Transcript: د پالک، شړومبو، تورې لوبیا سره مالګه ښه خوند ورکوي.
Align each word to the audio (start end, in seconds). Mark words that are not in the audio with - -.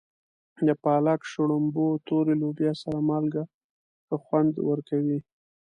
د 0.65 0.69
پالک، 0.83 1.19
شړومبو، 1.31 1.85
تورې 2.07 2.33
لوبیا 2.41 2.71
سره 2.81 2.97
مالګه 3.09 3.43
ښه 4.05 4.15
خوند 4.23 4.53
ورکوي. 4.69 5.19